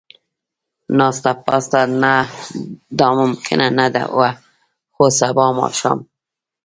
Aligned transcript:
ناسته 0.97 1.31
پاسته، 1.45 1.79
نه 2.01 2.13
دا 2.99 3.07
ممکنه 3.19 3.67
نه 3.77 3.85
وه، 4.17 4.29
خو 4.93 5.05
سبا 5.19 5.45
ماښام. 5.59 5.99